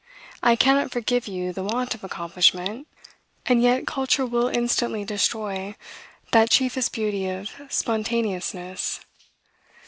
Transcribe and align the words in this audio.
I 0.41 0.55
cannot 0.55 0.89
forgive 0.89 1.27
you 1.27 1.53
the 1.53 1.61
want 1.63 1.93
of 1.93 2.03
accomplishment; 2.03 2.87
and 3.45 3.61
yet, 3.61 3.85
culture 3.85 4.25
will 4.25 4.47
instantly 4.47 5.05
destroy 5.05 5.75
that 6.31 6.49
chiefest 6.49 6.91
beauty 6.91 7.29
of 7.29 7.51
spontaneousness. 7.69 9.01